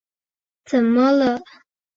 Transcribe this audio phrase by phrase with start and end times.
[0.65, 1.39] 怎么了？